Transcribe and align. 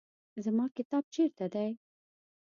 زما 0.43 0.65
کتاب 0.77 1.03
چیرته 1.13 1.45
دی؟ 1.53 1.71